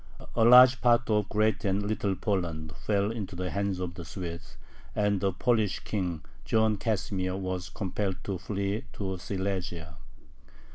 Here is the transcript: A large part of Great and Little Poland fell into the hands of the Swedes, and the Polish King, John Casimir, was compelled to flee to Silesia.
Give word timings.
A 0.33 0.43
large 0.43 0.81
part 0.81 1.07
of 1.11 1.29
Great 1.29 1.63
and 1.63 1.83
Little 1.83 2.15
Poland 2.15 2.73
fell 2.75 3.11
into 3.11 3.35
the 3.35 3.51
hands 3.51 3.79
of 3.79 3.93
the 3.93 4.03
Swedes, 4.03 4.57
and 4.95 5.21
the 5.21 5.31
Polish 5.31 5.77
King, 5.81 6.23
John 6.43 6.77
Casimir, 6.77 7.35
was 7.35 7.69
compelled 7.69 8.17
to 8.23 8.39
flee 8.39 8.85
to 8.93 9.19
Silesia. 9.19 9.97